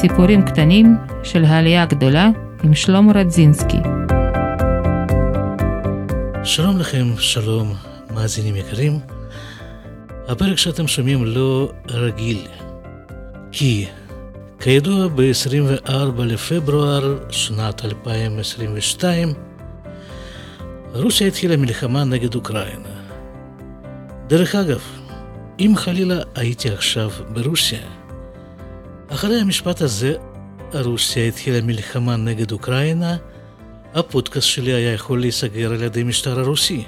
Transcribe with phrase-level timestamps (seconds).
[0.00, 2.28] סיפורים קטנים של העלייה הגדולה
[2.62, 3.78] עם שלמה רדזינסקי.
[6.44, 7.74] שלום לכם, שלום,
[8.14, 8.98] מאזינים יקרים.
[10.28, 12.46] הפרק שאתם שומעים לא רגיל,
[13.52, 13.86] כי
[14.60, 19.28] כידוע ב-24 לפברואר שנת 2022
[20.92, 23.00] רוסיה התחילה מלחמה נגד אוקראינה.
[24.26, 24.80] דרך אגב,
[25.60, 27.99] אם חלילה הייתי עכשיו ברוסיה,
[29.10, 30.14] אחרי המשפט הזה,
[30.74, 33.16] רוסיה התחילה מלחמה נגד אוקראינה,
[33.94, 36.84] הפודקאסט שלי היה יכול להיסגר על ידי משטר הרוסי.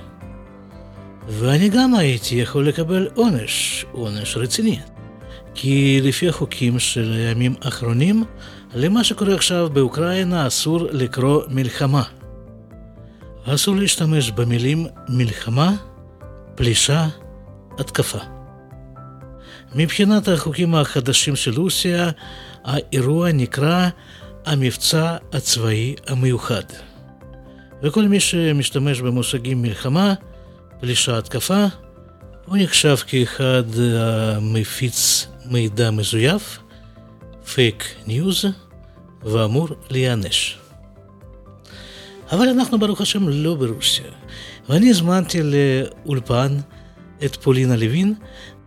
[1.29, 4.79] ואני גם הייתי יכול לקבל עונש, עונש רציני.
[5.55, 8.25] כי לפי החוקים של הימים האחרונים,
[8.75, 12.03] למה שקורה עכשיו באוקראינה אסור לקרוא מלחמה.
[13.45, 15.73] אסור להשתמש במילים מלחמה,
[16.55, 17.09] פלישה,
[17.79, 18.42] התקפה.
[19.75, 22.11] מבחינת החוקים החדשים של רוסיה,
[22.65, 23.89] האירוע נקרא
[24.47, 26.63] המבצע הצבאי המיוחד.
[27.83, 30.15] וכל מי שמשתמש במושגים מלחמה,
[30.81, 31.67] פלישה התקפה,
[32.47, 33.63] הוא נחשב כאחד
[33.99, 36.59] המפיץ מידע מזויף,
[37.55, 38.45] פייק ניוז,
[39.23, 40.59] ואמור להיענש.
[42.33, 44.11] אבל אנחנו ברוך השם לא ברוסיה,
[44.69, 46.57] ואני הזמנתי לאולפן
[47.25, 48.15] את פולינה לוין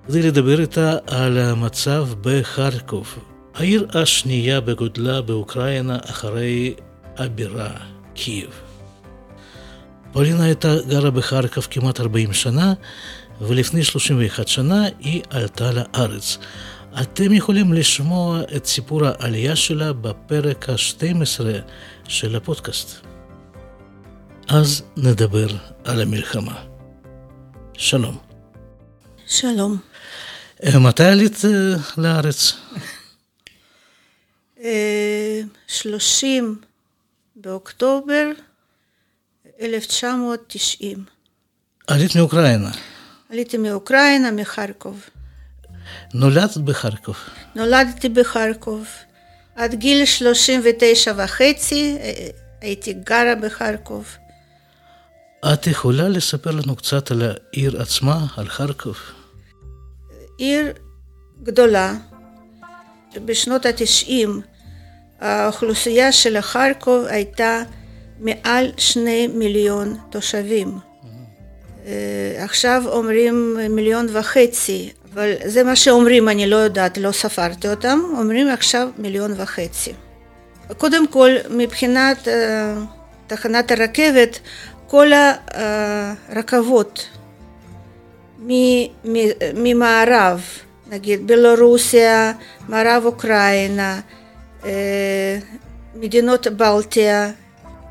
[0.08, 3.20] כדי לדבר איתה על המצב בחרקוב,
[3.56, 6.74] העיר השנייה בגודלה באוקראינה אחרי
[7.18, 7.70] הבירה
[8.14, 8.50] קייב.
[10.12, 12.74] פולינה הייתה גרה בחרקוב כמעט 40 שנה,
[13.42, 16.38] ולפני 31 שנה היא עלתה לארץ.
[17.02, 21.42] אתם יכולים לשמוע את סיפור העלייה שלה בפרק ה-12
[22.08, 23.06] של הפודקאסט.
[24.48, 25.48] אז נדבר
[25.84, 26.64] על המלחמה.
[27.74, 28.18] שלום.
[29.28, 29.95] שלום.
[30.64, 32.54] אה, מתי עלית אה, לארץ?
[35.68, 36.68] 30 אה,
[37.36, 38.28] באוקטובר
[39.62, 41.06] 1990.
[41.88, 42.72] עלית מאוקראינה.
[43.30, 45.04] עליתי מאוקראינה, מחרקוב.
[46.14, 47.18] נולדת בחרקוב.
[47.56, 48.88] נולדתי בחרקוב.
[49.56, 51.98] עד גיל 39 וחצי
[52.62, 54.18] הייתי גרה בחרקוב.
[55.54, 58.98] את יכולה לספר לנו קצת על העיר עצמה, על חרקוב?
[60.38, 60.74] עיר
[61.44, 61.94] גדולה.
[63.26, 64.42] בשנות התשעים
[65.20, 67.64] האוכלוסייה של חרקוב הייתה
[68.20, 70.78] מעל שני מיליון תושבים.
[71.86, 78.00] אה, עכשיו אומרים מיליון וחצי, אבל זה מה שאומרים, אני לא יודעת, לא ספרתי אותם,
[78.18, 79.94] אומרים עכשיו מיליון וחצי.
[80.78, 82.32] קודם כל, מבחינת uh,
[83.28, 84.40] תחנת הרכבת,
[84.88, 85.12] כל
[86.30, 87.08] הרכבות
[89.54, 90.42] ממערב,
[90.88, 92.34] נגיד בלרוסיה,
[92.68, 94.02] מערב אוקראינה,
[94.66, 95.40] אה,
[95.96, 97.32] מדינות בלטיה,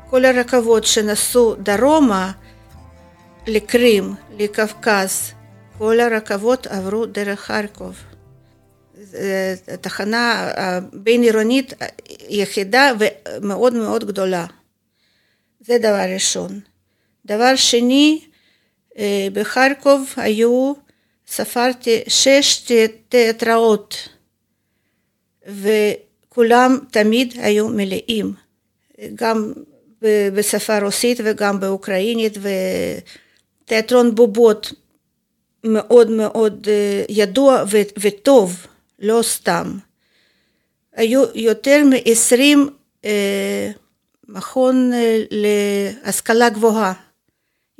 [0.09, 2.31] כל הרכבות שנסעו דרומה
[3.47, 5.31] לקרים, לקווקז,
[5.77, 7.95] כל הרכבות עברו דרך חרקוב.
[9.81, 10.51] תחנה
[10.93, 11.73] בין עירונית
[12.29, 14.45] יחידה ומאוד מאוד גדולה.
[15.59, 16.59] זה דבר ראשון.
[17.25, 18.21] דבר שני,
[19.33, 20.73] בחרקוב היו,
[21.27, 22.71] ספרתי שש
[23.09, 24.09] תיאטראות,
[25.47, 28.33] וכולם תמיד היו מלאים,
[29.15, 29.53] גם
[30.33, 32.37] בשפה רוסית וגם באוקראינית,
[33.63, 34.73] ותיאטרון בובות
[35.63, 37.63] מאוד מאוד אה, ידוע
[37.99, 38.67] וטוב,
[38.99, 39.77] לא סתם.
[40.93, 42.69] היו יותר מ-20
[43.05, 43.71] אה,
[44.27, 44.91] מכון
[45.31, 46.93] להשכלה גבוהה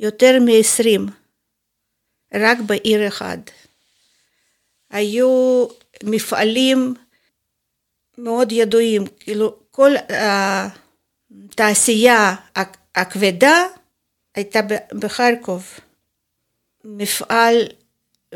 [0.00, 1.10] יותר מ-20,
[2.34, 3.38] רק בעיר אחד.
[4.90, 5.66] היו
[6.04, 6.94] מפעלים
[8.18, 9.92] מאוד ידועים, כאילו כל
[11.28, 12.34] התעשייה
[12.94, 13.64] הכבדה
[14.34, 14.60] הייתה
[15.00, 15.66] בחרקוב.
[16.84, 17.68] מפעל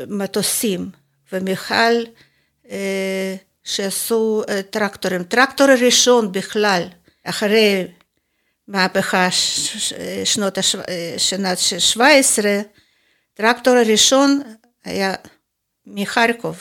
[0.07, 0.89] מטוסים
[1.31, 2.05] ומפעל
[2.69, 5.23] אה, שעשו אה, טרקטורים.
[5.23, 6.83] טרקטור הראשון בכלל,
[7.23, 7.87] אחרי
[8.67, 9.27] מהפכה
[10.25, 10.57] שנות
[11.17, 12.61] שנת 17,
[13.33, 14.41] טרקטור הראשון
[14.83, 15.13] היה
[15.85, 16.57] מחרקוב.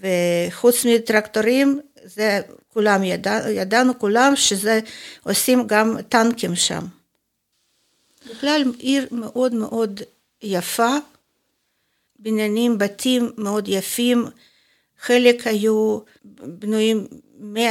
[0.00, 4.80] וחוץ מטרקטורים, זה כולם ידע, ידענו כולם שזה
[5.22, 6.84] עושים גם טנקים שם.
[8.30, 10.00] בכלל עיר מאוד מאוד
[10.42, 10.96] יפה,
[12.18, 14.26] בניינים, בתים מאוד יפים,
[15.00, 17.06] חלק היו בנויים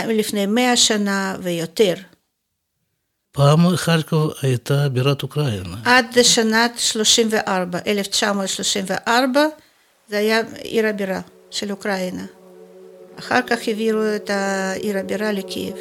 [0.08, 1.94] לפני מאה שנה ויותר.
[3.34, 5.76] פעם חרקוב הייתה בירת אוקראינה.
[5.86, 9.46] עד שנת 34, 1934,
[10.10, 11.20] זה היה עיר הבירה
[11.52, 12.26] של אוקראינה.
[13.20, 15.76] אחר כך העבירו את העיר הבירה לקייב.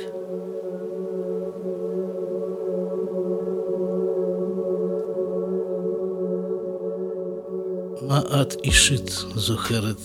[8.03, 10.01] מה את אישית זוכרת?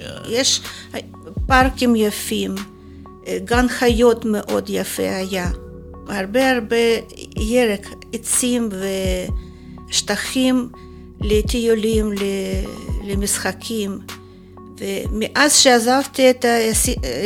[0.00, 0.60] אה, יש
[1.46, 2.54] פארקים יפים,
[3.44, 5.50] גן חיות מאוד יפה היה,
[6.08, 6.76] הרבה הרבה
[7.36, 8.68] ירק, עצים
[9.88, 10.68] ושטחים
[11.20, 12.12] לטיולים,
[13.04, 13.98] למשחקים.
[14.78, 16.70] ומאז שעזבתי את, ה-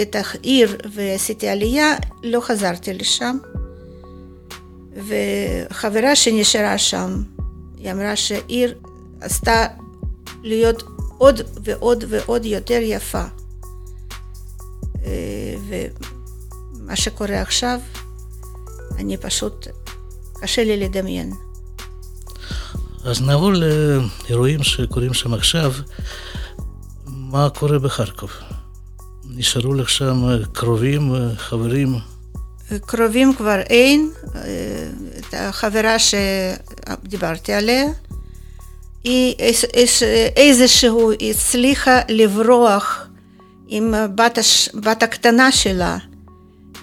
[0.03, 3.39] את העיר ועשיתי עלייה, לא חזרתי לשם.
[4.97, 7.23] וחברה שנשארה שם,
[7.79, 8.75] היא אמרה שהעיר
[9.21, 9.67] עשתה
[10.43, 10.83] להיות
[11.19, 13.23] עוד ועוד ועוד יותר יפה.
[15.05, 17.81] אה, ומה שקורה עכשיו,
[18.99, 19.67] אני פשוט,
[20.41, 21.33] קשה לי לדמיין.
[23.05, 25.73] אז נעבור לאירועים שקורים שם עכשיו.
[27.07, 28.31] מה קורה בחרקוב?
[29.25, 30.23] נשארו לך שם
[30.53, 31.95] קרובים, חברים?
[32.87, 34.11] קרובים כבר אין,
[35.19, 37.85] את החברה שדיברתי עליה,
[39.05, 40.03] היא איז- איז-
[40.37, 43.07] איזשהו הצליחה לברוח
[43.69, 45.99] עם בת, הש, בת הקטנה שלה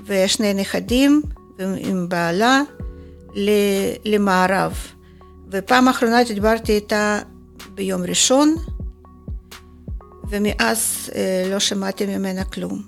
[0.05, 1.21] ושני נכדים
[1.59, 2.61] עם בעלה
[4.05, 4.73] למערב.
[5.51, 7.19] ופעם אחרונה דיברתי איתה
[7.75, 8.55] ביום ראשון,
[10.29, 12.81] ומאז אה, לא שמעתי ממנה כלום.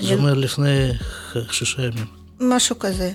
[0.00, 2.04] זה אומר לפני ח- שישה ימים.
[2.40, 3.12] משהו כזה.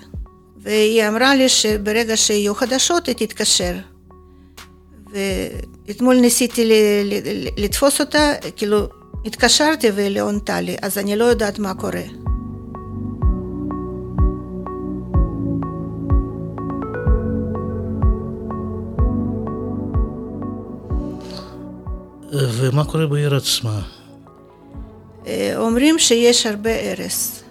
[0.57, 3.75] והיא אמרה לי שברגע שיהיו חדשות היא תתקשר.
[5.13, 6.74] ואתמול ניסיתי ל-
[7.63, 8.88] לתפוס אותה, כאילו
[9.25, 12.01] התקשרתי והיא לא ענתה לי, אז אני לא יודעת מה קורה.
[22.33, 23.81] ומה קורה בעיר עצמה?
[25.27, 27.44] אה, אומרים שיש הרבה הרס,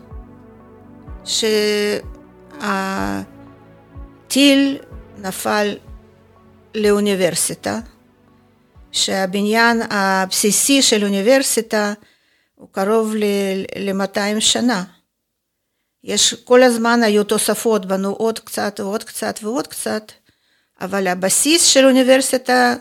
[4.24, 4.78] שהטיל
[5.18, 5.76] נפל
[6.74, 7.80] לאוניברסיטה,
[8.92, 11.92] שהבניין הבסיסי של אוניברסיטה
[12.54, 14.84] הוא קרוב ל-200 שנה.
[16.04, 20.12] יש כל הזמן היו תוספות, בנו עוד קצת ועוד קצת ועוד קצת,
[20.80, 22.74] אבל הבסיס של אוניברסיטה,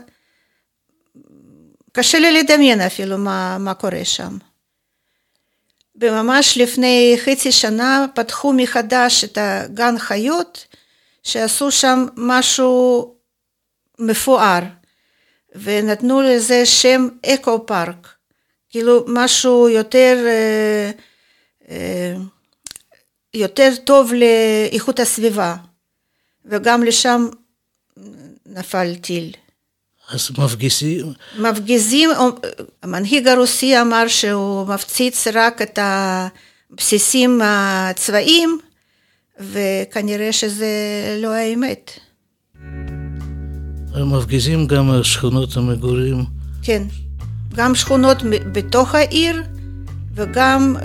[1.91, 4.37] קשה לי לדמיין אפילו מה, מה קורה שם.
[5.95, 10.67] וממש לפני חצי שנה פתחו מחדש את הגן חיות,
[11.23, 13.13] שעשו שם משהו
[13.99, 14.59] מפואר,
[15.55, 18.07] ונתנו לזה שם אקו פארק,
[18.69, 20.91] כאילו משהו יותר, אה,
[21.69, 22.13] אה,
[23.33, 25.55] יותר טוב לאיכות הסביבה,
[26.45, 27.27] וגם לשם
[28.45, 29.31] נפל טיל.
[30.11, 32.09] אז מפגיסים, מפגיזים,
[32.83, 38.59] המנהיג הרוסי אמר שהוא מפציץ רק את הבסיסים הצבאיים,
[39.39, 40.67] וכנראה שזה
[41.21, 41.91] לא האמת.
[44.05, 46.23] מפגיזים גם שכונות המגורים.
[46.63, 46.83] כן,
[47.55, 48.17] גם שכונות
[48.51, 49.43] בתוך העיר
[50.15, 50.75] וגם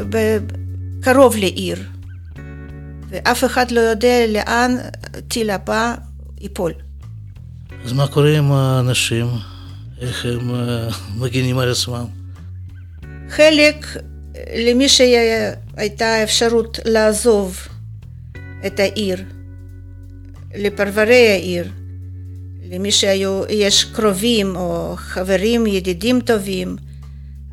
[1.00, 1.78] קרוב לעיר.
[3.09, 4.76] ואף אחד לא יודע לאן
[5.28, 5.95] טיל הבא
[6.40, 6.73] ייפול.
[7.85, 9.26] אז מה קורה עם האנשים?
[10.00, 12.04] איך הם אה, מגינים על עצמם?
[13.28, 13.87] חלק,
[14.56, 17.58] למי שהייתה אפשרות לעזוב
[18.66, 19.18] את העיר,
[20.54, 21.68] לפרברי העיר,
[22.70, 26.76] למי שיש קרובים או חברים, ידידים טובים,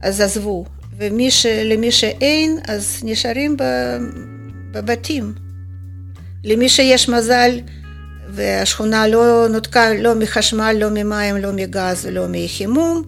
[0.01, 0.65] אז עזבו.
[0.97, 3.57] ולמי שאין, אז נשארים
[4.71, 5.33] בבתים.
[6.43, 7.59] למי שיש מזל,
[8.35, 13.03] והשכונה לא נותקה לא מחשמל, לא ממים, לא מגז ולא מחימום,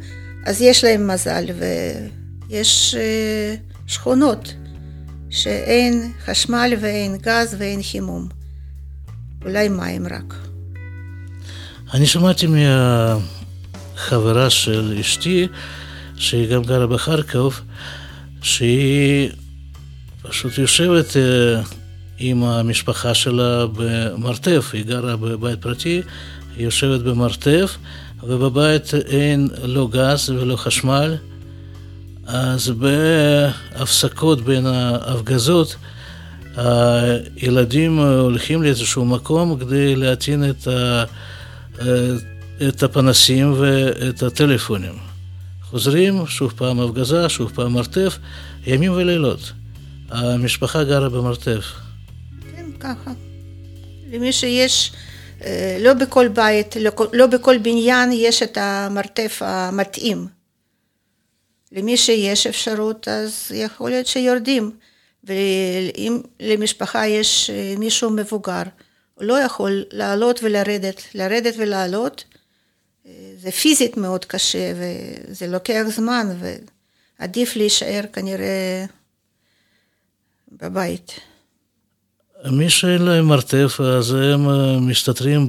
[0.46, 1.46] אז יש להם מזל,
[2.50, 2.96] ויש
[3.88, 4.54] שכונות
[5.30, 8.28] שאין חשמל ואין גז ואין חימום.
[9.46, 10.34] אולי מים רק.
[11.94, 15.48] אני שמעתי מהחברה של אשתי,
[16.18, 17.62] שהיא גם גרה בחרקוב,
[18.42, 19.30] שהיא
[20.22, 21.08] פשוט יושבת
[22.20, 26.02] עם המשפחה שלה במרתף, היא גרה בבית פרטי,
[26.58, 27.78] היא יושבת במרתף,
[28.24, 31.16] ובבית אין לא גז ולא חשמל,
[32.26, 35.76] אז בהפסקות בין ההפגזות,
[36.56, 41.04] הילדים הולכים לאיזשהו מקום כדי להטעין את, ה,
[42.68, 44.94] את הפנסים ואת הטלפונים.
[45.64, 48.18] חוזרים, שוב פעם הפגזה, שוב פעם מרתף,
[48.68, 49.52] ימים ולילות.
[50.10, 51.85] המשפחה גרה במרתף.
[52.80, 53.12] ככה.
[54.12, 54.92] למי שיש,
[55.80, 60.28] לא בכל בית, לא, לא בכל בניין יש את המרתף המתאים.
[61.72, 64.72] למי שיש אפשרות, אז יכול להיות שיורדים.
[65.26, 68.64] ואם למשפחה יש אה, מישהו מבוגר,
[69.14, 72.24] הוא לא יכול לעלות ולרדת, לרדת ולעלות,
[73.06, 76.38] אה, זה פיזית מאוד קשה וזה לוקח זמן
[77.20, 78.86] ועדיף להישאר כנראה
[80.52, 81.12] בבית.
[82.52, 85.48] מי שאין להם מרתף, אז הם אה, מסתתרים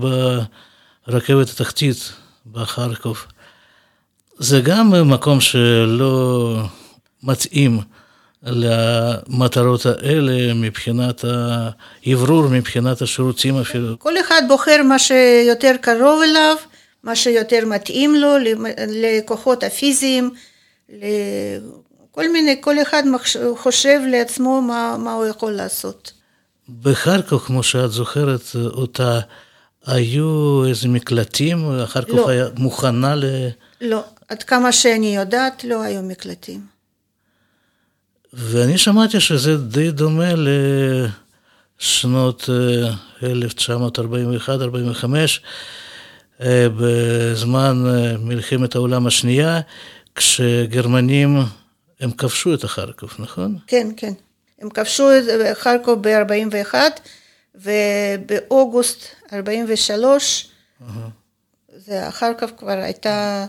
[1.06, 2.12] ברכבת התחתית
[2.52, 3.24] בחרקוב.
[4.38, 6.56] זה גם מקום שלא
[7.22, 7.80] מתאים
[8.42, 13.98] למטרות האלה מבחינת האוורור, מבחינת השירותים אפילו.
[13.98, 16.56] כל אחד בוחר מה שיותר קרוב אליו,
[17.02, 18.34] מה שיותר מתאים לו,
[18.88, 20.30] לכוחות הפיזיים,
[22.10, 23.02] כל מיני, כל אחד
[23.56, 26.12] חושב לעצמו מה, מה הוא יכול לעשות.
[26.82, 29.20] בחרקוב, כמו שאת זוכרת אותה,
[29.87, 31.58] היו איזה מקלטים?
[31.87, 32.28] חרקוב לא.
[32.28, 33.25] היה מוכנה ל...
[33.80, 36.61] לא, עד כמה שאני יודעת, לא היו מקלטים.
[38.32, 40.32] ואני שמעתי שזה די דומה
[41.78, 42.50] לשנות
[43.23, 43.25] 1941-45,
[46.40, 49.61] אה, בזמן אה, מלחמת העולם השנייה,
[50.14, 51.38] כשגרמנים,
[52.00, 53.58] הם כבשו את החרקוב, נכון?
[53.66, 54.12] כן, כן.
[54.58, 55.25] הם כבשו את
[55.58, 56.75] חרקוב ב-41,
[57.54, 60.48] ובאוגוסט 43,
[60.80, 60.84] uh-huh.
[61.76, 63.46] זה חרקוב כבר הייתה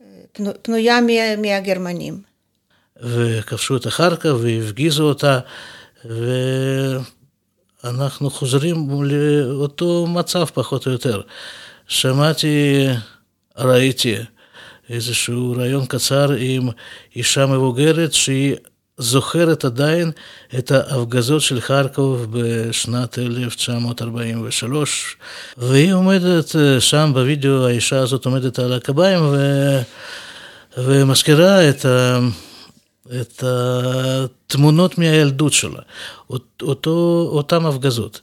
[0.00, 0.98] אה, פנויה
[1.38, 2.22] מהגרמנים.
[3.02, 5.38] וכבשו את החרקוב והפגיזו אותה,
[7.84, 11.20] ואנחנו חוזרים לאותו מצב פחות או יותר.
[11.86, 12.86] שמעתי,
[13.56, 14.16] ראיתי
[14.90, 16.68] איזשהו רעיון קצר עם
[17.16, 18.56] אישה מבוגרת שהיא
[19.00, 20.10] זוכרת עדיין
[20.58, 25.16] את ההפגזות של חרקוב בשנת 1943,
[25.58, 29.36] והיא עומדת שם בווידאו, האישה הזאת עומדת על הקביים ו...
[30.78, 32.18] ומזכירה את ה...
[33.20, 35.80] את התמונות מהילדות שלה,
[36.62, 38.20] אותו, אותן הפגזות.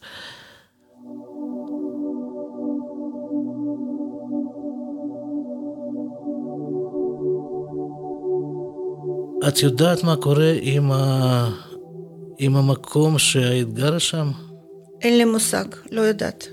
[9.47, 11.49] את יודעת מה קורה עם, ה...
[12.37, 14.31] עם המקום שהיית גרה שם?
[15.01, 16.47] אין לי מושג, לא יודעת.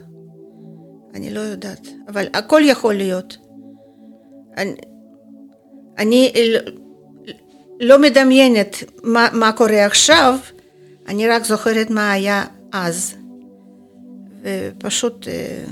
[1.14, 3.36] אני לא יודעת, אבל הכל יכול להיות.
[4.56, 4.74] אני,
[5.98, 6.32] אני
[7.80, 10.38] לא מדמיינת מה, מה קורה עכשיו,
[11.08, 13.14] אני רק זוכרת מה היה אז.
[14.42, 15.64] ופשוט אה,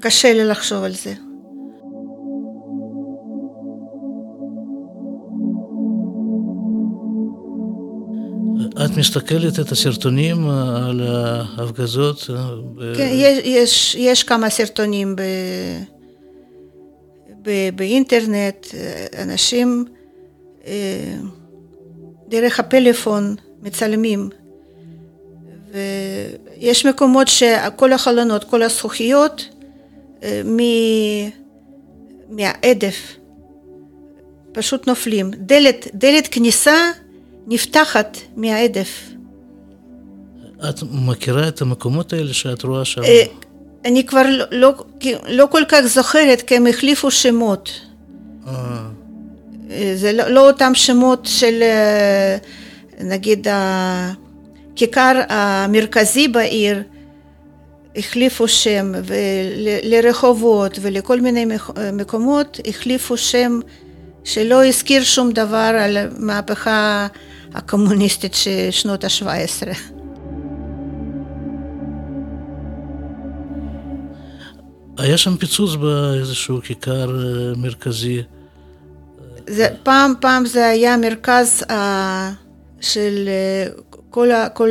[0.00, 1.14] קשה לי לחשוב על זה.
[8.72, 11.00] את מסתכלת את הסרטונים על
[11.58, 12.30] ההפגזות?
[12.96, 15.22] כן, יש, יש, יש כמה סרטונים ב,
[17.42, 18.66] ב, באינטרנט,
[19.18, 19.84] אנשים
[20.66, 21.14] אה,
[22.28, 24.30] דרך הפלאפון מצלמים.
[25.72, 29.48] ויש מקומות שכל החלונות, כל הזכוכיות
[30.22, 30.42] אה,
[32.28, 33.16] מהעדף
[34.52, 35.30] פשוט נופלים.
[35.30, 36.90] דלת, דלת כניסה
[37.46, 39.08] נפתחת מהעדף.
[40.68, 43.02] את מכירה את המקומות האלה שאת רואה שם?
[43.04, 43.22] אה,
[43.84, 44.72] אני כבר לא, לא,
[45.28, 47.70] לא כל כך זוכרת, כי הם החליפו שמות.
[48.46, 48.52] אה.
[49.94, 52.36] זה לא, לא אותם שמות של אה,
[53.00, 56.82] נגיד הכיכר המרכזי בעיר,
[57.96, 58.92] החליפו שם
[59.82, 61.46] לרחובות ולכל מיני
[61.92, 63.60] מקומות, החליפו שם
[64.24, 67.06] שלא הזכיר שום דבר על המהפכה
[67.54, 69.76] הקומוניסטית של שנות ה-17.
[74.98, 78.22] היה שם פיצוץ באיזשהו כיכר אה, מרכזי.
[79.46, 81.72] זה, פעם, פעם זה היה מרכז uh,
[82.80, 83.28] של
[83.68, 84.70] uh, כל, כל,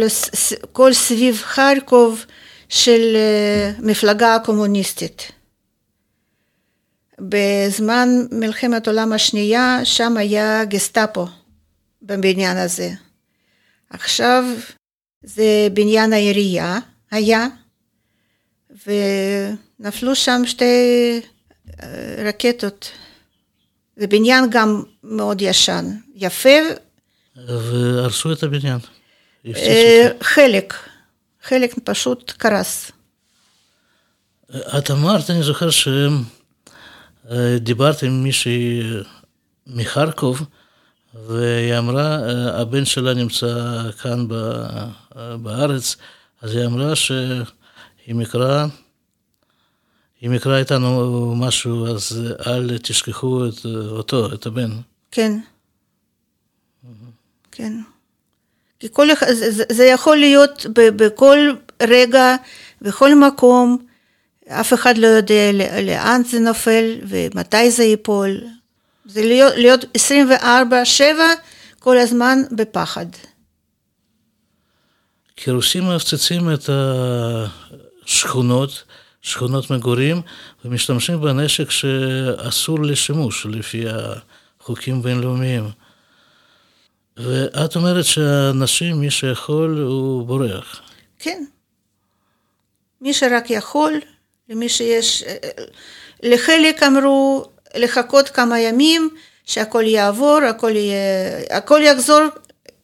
[0.71, 2.25] כל סביב חרקוב
[2.69, 5.31] של uh, מפלגה הקומוניסטית.
[7.19, 11.27] בזמן מלחמת העולם השנייה, שם היה גסטאפו
[12.01, 12.91] בבניין הזה.
[13.89, 14.43] עכשיו
[15.23, 16.79] זה בניין העירייה
[17.11, 17.47] היה,
[19.79, 21.21] ונפלו שם שתי
[22.25, 22.91] רקטות
[23.95, 26.49] זה בניין גם מאוד ישן, יפה.
[27.35, 28.79] והרסו את הבניין.
[29.55, 30.73] אה, חלק,
[31.43, 32.91] חלק פשוט קרס.
[34.77, 35.69] את אמרת, אני זוכר
[37.29, 38.81] שדיברת עם מישהי
[39.67, 40.41] מחרקוב,
[41.13, 42.17] והיא אמרה,
[42.61, 44.27] הבן שלה נמצא כאן
[45.41, 45.95] בארץ,
[46.41, 48.65] אז היא אמרה שהיא מקרא
[50.25, 54.71] אם יקרה איתנו משהו, אז אל תשכחו את אותו, את הבן.
[55.11, 55.39] כן,
[57.51, 57.73] כן.
[58.79, 61.37] כי כל אחד, זה, זה יכול להיות ב, בכל
[61.81, 62.35] רגע,
[62.81, 63.77] בכל מקום,
[64.47, 65.51] אף אחד לא יודע
[65.81, 68.41] לאן זה נופל ומתי זה ייפול.
[69.13, 69.85] זה להיות, להיות
[70.41, 71.03] 24-7
[71.79, 73.05] כל הזמן בפחד.
[75.35, 76.69] כי רוסים מפציצים את
[78.05, 78.83] השכונות,
[79.21, 80.21] שכונות מגורים,
[80.65, 83.85] ומשתמשים בנשק שאסור לשימוש לפי
[84.59, 85.69] החוקים בינלאומיים.
[87.17, 90.81] ואת אומרת שאנשים, מי שיכול, הוא בורח.
[91.19, 91.43] כן.
[93.01, 93.93] מי שרק יכול,
[94.49, 95.23] למי שיש...
[96.23, 99.09] לחלק אמרו לחכות כמה ימים,
[99.45, 100.97] שהכל יעבור, הכל, יהיה,
[101.49, 102.21] הכל יחזור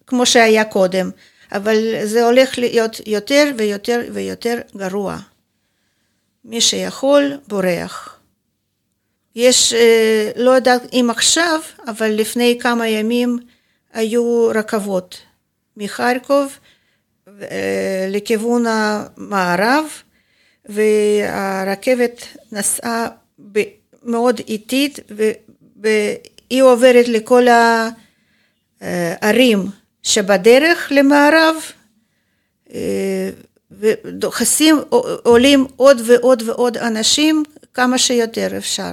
[0.08, 1.10] כמו שהיה קודם,
[1.52, 5.18] אבל זה הולך להיות יותר ויותר ויותר גרוע.
[6.46, 8.20] מי שיכול, בורח.
[9.36, 13.40] יש, אה, לא יודעת אם עכשיו, אבל לפני כמה ימים
[13.94, 15.18] היו רכבות
[15.78, 16.60] מחרקוב
[17.28, 19.86] אה, לכיוון המערב,
[20.66, 23.08] והרכבת נסעה
[24.08, 27.48] מאוד איטית, והיא עוברת לכל
[28.82, 29.66] הערים
[30.04, 31.56] שבדרך למערב,
[32.74, 33.30] אה,
[33.72, 34.82] ודוחסים,
[35.24, 38.92] עולים עוד ועוד ועוד אנשים כמה שיותר אפשר.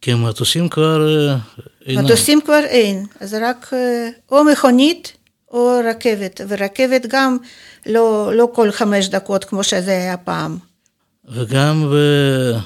[0.00, 1.36] כי מטוסים כבר אה,
[1.86, 2.00] אין.
[2.00, 5.12] מטוסים כבר אין, אז רק אה, או מכונית
[5.50, 7.36] או רכבת, ורכבת גם
[7.86, 10.58] לא, לא כל חמש דקות כמו שזה היה פעם.
[11.28, 12.60] וגם אה,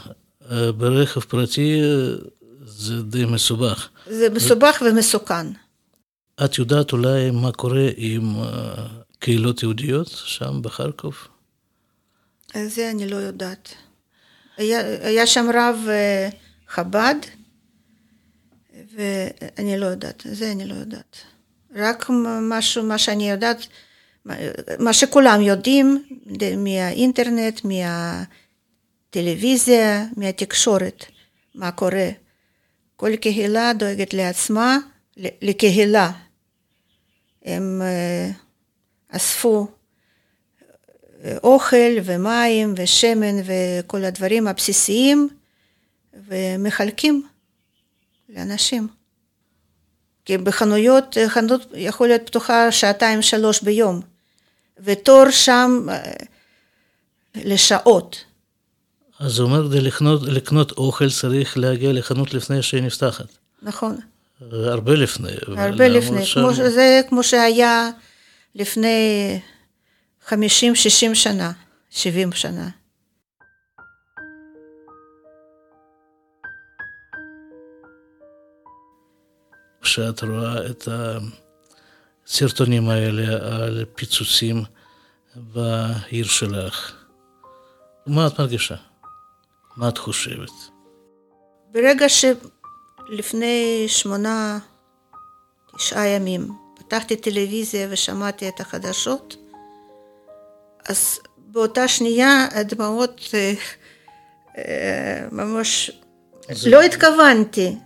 [0.77, 1.81] ברכב פרטי
[2.65, 3.89] זה די מסובך.
[4.07, 4.85] זה מסובך ו...
[4.85, 5.47] ומסוכן.
[6.45, 8.35] את יודעת אולי מה קורה עם
[9.19, 11.15] קהילות יהודיות שם בחרקוב?
[12.67, 13.75] זה אני לא יודעת.
[14.57, 15.77] היה, היה שם רב
[16.69, 17.15] חב"ד,
[18.95, 21.17] ואני לא יודעת, זה אני לא יודעת.
[21.75, 22.07] רק
[22.43, 23.67] משהו, מה שאני יודעת,
[24.79, 26.05] מה שכולם יודעים
[26.57, 27.61] מהאינטרנט,
[29.17, 31.05] מהטלוויזיה, מהתקשורת,
[31.55, 32.11] מה קורה.
[32.97, 34.79] כל קהילה דואגת לעצמה,
[35.17, 36.11] לקהילה.
[37.45, 37.83] הם
[39.09, 39.69] אספו
[41.43, 45.29] אוכל ומים ושמן וכל הדברים הבסיסיים
[46.15, 47.27] ומחלקים.
[48.29, 48.89] לאנשים.
[50.25, 54.01] כי בחנויות, חנות יכול להיות פתוחה שעתיים שלוש ביום,
[54.79, 55.87] ותור שם
[57.35, 58.28] לשעות.
[59.19, 63.27] אז זה אומר, כדי לקנות, לקנות אוכל צריך להגיע לחנות לפני שהיא נפתחת.
[63.63, 63.97] נכון.
[64.51, 65.33] הרבה לפני.
[65.47, 66.41] הרבה לפני, שם...
[66.41, 67.91] כמו, זה כמו שהיה
[68.55, 69.41] לפני
[70.29, 70.31] 50-60
[71.15, 71.53] שנה,
[71.91, 72.69] 70 שנה.
[79.83, 80.89] כשאת רואה את
[82.27, 84.65] הסרטונים האלה על פיצוצים
[85.37, 86.93] בעיר שלך,
[88.07, 88.88] מה את מרגישה?
[89.79, 90.51] מה את חושבת?
[91.71, 94.59] ברגע שלפני שמונה,
[95.77, 99.37] תשעה ימים פתחתי טלוויזיה ושמעתי את החדשות,
[100.89, 103.53] אז באותה שנייה הדמעות אה,
[104.59, 105.91] אה, ממש...
[106.53, 106.71] זה...
[106.71, 107.77] לא התכוונתי.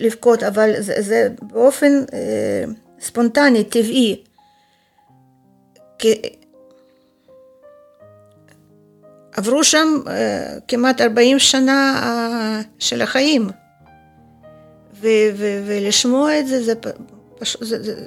[0.00, 2.64] לבכות, אבל זה, זה באופן אה,
[3.00, 4.24] ספונטני, טבעי.
[5.98, 6.22] כי
[9.36, 13.48] עברו שם אה, כמעט 40 שנה אה, של החיים,
[15.00, 16.74] ו, ו, ולשמוע את זה, זה
[17.38, 18.06] פשוט, זה, זה,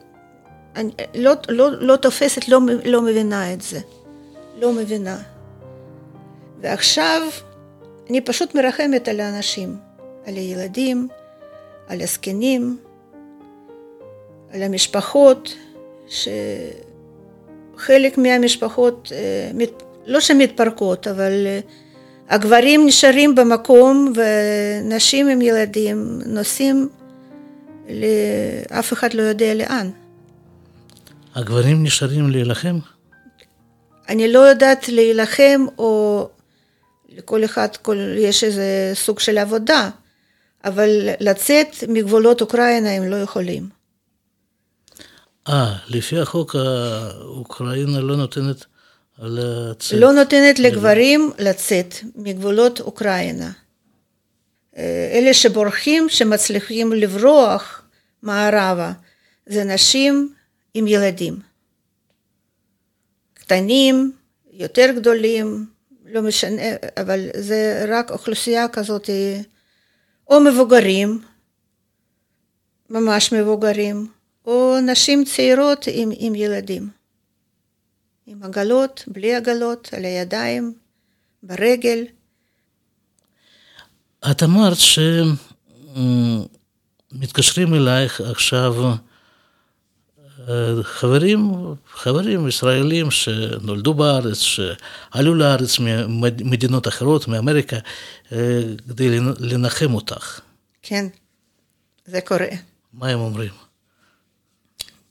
[0.75, 3.79] אני לא, לא, לא תופסת, לא, לא מבינה את זה,
[4.59, 5.17] לא מבינה.
[6.61, 7.21] ועכשיו
[8.09, 9.77] אני פשוט מרחמת על האנשים,
[10.25, 11.07] על הילדים,
[11.87, 12.77] על הזקנים,
[14.51, 15.55] על המשפחות,
[17.77, 19.51] שחלק מהמשפחות, אה,
[20.05, 21.59] לא שמתפרקות, אבל אה,
[22.29, 26.89] הגברים נשארים במקום ונשים עם ילדים נוסעים,
[28.71, 29.89] אף אחד לא יודע לאן.
[31.35, 32.79] הגברים נשארים להילחם?
[34.09, 36.29] אני לא יודעת להילחם, או
[37.09, 37.67] לכל אחד
[38.17, 39.89] יש איזה סוג של עבודה.
[40.65, 43.69] אבל לצאת מגבולות אוקראינה הם לא יכולים.
[45.47, 46.55] אה, לפי החוק
[47.21, 48.65] אוקראינה לא נותנת
[49.23, 49.99] לצאת.
[49.99, 53.51] לא נותנת לגברים לצאת מגבולות אוקראינה.
[54.77, 57.81] אה, אלה שבורחים, שמצליחים לברוח
[58.21, 58.91] מערבה,
[59.45, 60.33] זה נשים
[60.73, 61.39] עם ילדים.
[63.33, 64.11] קטנים,
[64.51, 65.65] יותר גדולים,
[66.05, 66.61] לא משנה,
[66.97, 69.09] אבל זה רק אוכלוסייה כזאת
[70.29, 71.21] או מבוגרים,
[72.89, 74.07] ממש מבוגרים,
[74.45, 77.02] או נשים צעירות עם, עם ילדים.
[78.27, 80.73] עם עגלות, בלי עגלות, על הידיים,
[81.43, 82.05] ברגל.
[84.31, 84.77] את אמרת
[87.11, 88.75] שמתקשרים אלייך עכשיו
[90.49, 91.51] אה, חברים,
[91.93, 97.77] חברים ישראלים שנולדו בארץ, שעלו לארץ ממדינות אחרות, מאמריקה,
[98.31, 100.39] אה, כדי לנחם אותך.
[100.81, 101.05] כן,
[102.05, 102.47] זה קורה.
[102.93, 103.51] מה הם אומרים?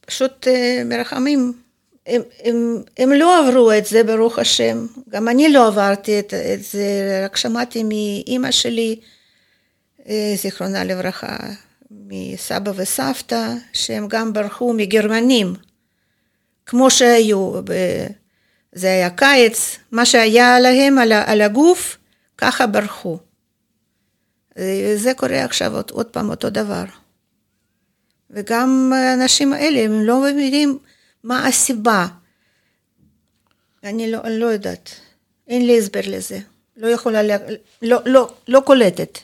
[0.07, 1.62] פשוט אה, מרחמים.
[2.07, 4.87] הם, הם, הם לא עברו את זה, ברוך השם.
[5.09, 9.01] גם אני לא עברתי את, את זה, רק שמעתי מאימא שלי,
[10.37, 11.37] זיכרונה לברכה,
[11.91, 15.55] מסבא וסבתא, שהם גם ברחו מגרמנים,
[16.67, 17.53] כמו שהיו,
[18.73, 21.97] זה היה קיץ, מה שהיה להם על, על הגוף,
[22.39, 23.19] ככה ברחו.
[24.97, 26.85] זה קורה עכשיו עוד, עוד פעם אותו דבר.
[28.31, 30.79] וגם האנשים האלה, הם לא מבינים
[31.25, 32.07] מה הסיבה.
[33.85, 35.01] אני לא, אני לא יודעת,
[35.49, 36.39] אין לי הסבר לזה.
[36.77, 37.35] לא יכולה, לא,
[37.83, 39.19] לא, לא, לא קולטת.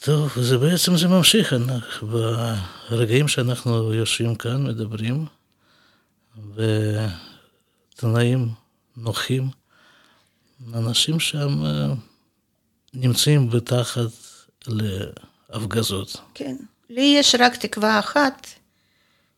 [0.00, 1.54] טוב, זה בעצם זה ממשיך,
[2.90, 5.26] ברגעים שאנחנו יושבים כאן, מדברים,
[7.94, 8.48] ותנאים
[8.96, 9.48] נוחים,
[10.74, 11.94] אנשים שם אה,
[12.94, 14.10] נמצאים בתחת
[14.66, 16.16] להפגזות.
[16.34, 16.56] כן,
[16.90, 18.46] לי יש רק תקווה אחת,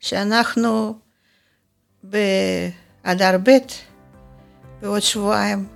[0.04, 0.94] שאנחנו
[2.02, 3.50] באדר ב',
[4.80, 5.66] בעוד שבועיים,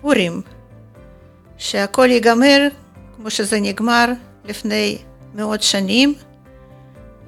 [0.00, 0.42] פורים,
[1.58, 2.68] שהכל ייגמר
[3.16, 4.12] כמו שזה נגמר
[4.44, 4.98] לפני
[5.34, 6.14] מאות שנים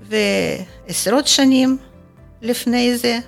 [0.03, 1.79] ועשרות שנים
[2.42, 3.18] לפני זה.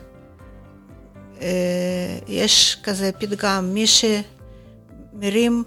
[1.40, 5.64] אה, יש כזה פתגם, מי שמרים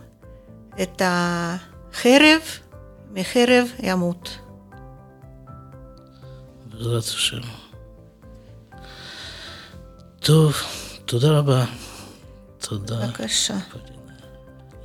[0.81, 2.41] את החרב,
[3.13, 4.42] מחרב ימות.
[6.83, 7.41] בעזרת השם.
[10.19, 10.53] טוב,
[11.05, 11.65] תודה רבה.
[12.59, 13.07] תודה.
[13.07, 13.57] בבקשה.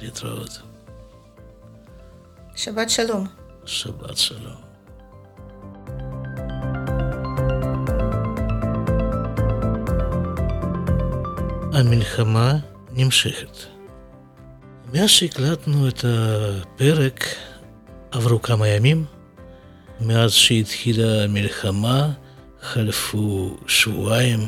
[0.00, 0.58] להתראות.
[2.56, 3.26] שבת שלום.
[3.64, 4.56] שבת שלום.
[11.72, 12.54] המלחמה
[12.90, 13.56] נמשכת.
[14.92, 17.24] מאז שהקלטנו את הפרק
[18.10, 19.17] עברו כמה ימים.
[20.00, 22.10] מאז שהתחילה המלחמה
[22.62, 24.40] חלפו שבועיים,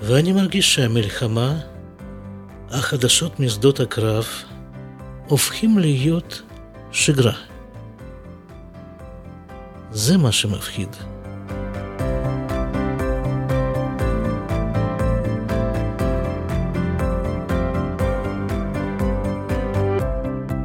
[0.00, 1.54] ואני מרגיש שהמלחמה,
[2.70, 4.26] החדשות משדות הקרב,
[5.26, 6.42] הופכים להיות
[6.92, 7.32] שגרה.
[9.90, 10.96] זה מה שמפחיד.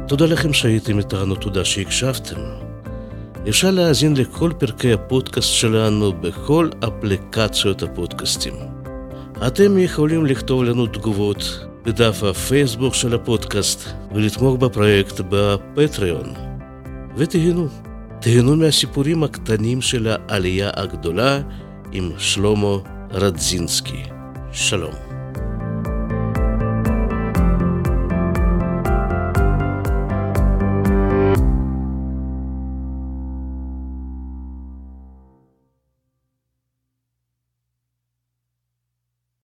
[0.08, 2.65] תודה לכם שהייתם איתנו, תודה שהקשבתם.
[3.48, 8.54] אפשר להאזין לכל פרקי הפודקאסט שלנו בכל אפליקציות הפודקאסטים.
[9.46, 16.34] אתם יכולים לכתוב לנו תגובות בדף הפייסבוק של הפודקאסט ולתמוך בפרויקט בפטריון.
[17.16, 17.68] ותהנו,
[18.20, 21.40] תהנו מהסיפורים הקטנים של העלייה הגדולה
[21.92, 22.76] עם שלמה
[23.10, 24.02] רדזינסקי.
[24.52, 25.05] שלום.